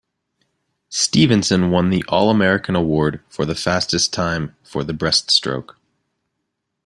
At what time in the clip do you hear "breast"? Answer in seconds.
4.93-5.29